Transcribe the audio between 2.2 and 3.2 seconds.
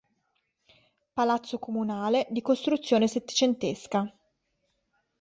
di costruzione